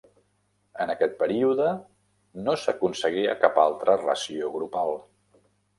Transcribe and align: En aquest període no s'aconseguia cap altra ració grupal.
En 0.85 0.93
aquest 0.93 1.13
període 1.19 1.67
no 2.49 2.57
s'aconseguia 2.63 3.39
cap 3.47 3.65
altra 3.69 4.01
ració 4.05 4.53
grupal. 4.57 4.99